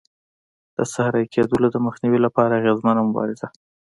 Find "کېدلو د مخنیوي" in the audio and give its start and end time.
1.33-2.19